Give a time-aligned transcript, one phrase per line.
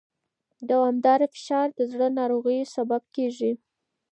[0.69, 3.51] دوامداره فشار د زړه ناروغیو سبب کېږي.